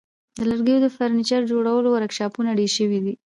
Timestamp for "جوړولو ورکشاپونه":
1.51-2.49